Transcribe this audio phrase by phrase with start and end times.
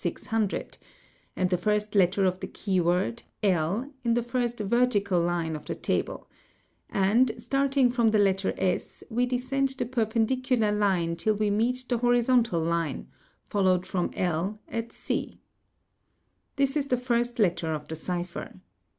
[0.03, 0.79] 600,
[1.35, 5.65] and the first letter of the key word 1 in the first' vertical line of
[5.65, 6.27] the table,
[6.89, 11.99] and, starting from the letter s, we descend the perpendicular line till we meet the
[11.99, 13.09] horizontal line,
[13.47, 15.39] followed from 1, at c.
[15.95, 18.59] | This is the first letter of the cipher.